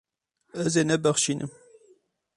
Ez 0.63 0.73
ê 0.81 0.83
nebexşînim. 0.85 1.51